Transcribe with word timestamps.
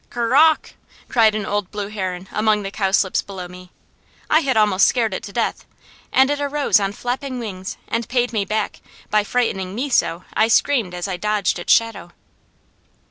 "Ker 0.09 0.33
awk!" 0.33 0.71
cried 1.09 1.35
an 1.35 1.45
old 1.45 1.69
blue 1.69 1.89
heron 1.89 2.27
among 2.31 2.63
the 2.63 2.71
cowslips 2.71 3.21
below 3.21 3.47
me. 3.47 3.69
I 4.31 4.39
had 4.39 4.57
almost 4.57 4.87
scared 4.87 5.13
it 5.13 5.21
to 5.25 5.31
death, 5.31 5.67
and 6.11 6.31
it 6.31 6.41
arose 6.41 6.79
on 6.79 6.91
flapping 6.93 7.37
wings 7.37 7.77
and 7.87 8.09
paid 8.09 8.33
me 8.33 8.43
back 8.43 8.81
by 9.11 9.23
frightening 9.23 9.75
me 9.75 9.91
so 9.91 10.23
I 10.33 10.47
screamed 10.47 10.95
as 10.95 11.07
I 11.07 11.17
dodged 11.17 11.59
its 11.59 11.71
shadow. 11.71 12.13